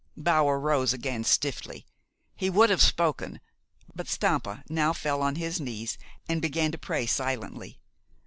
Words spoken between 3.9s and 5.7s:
but Stampa now fell on his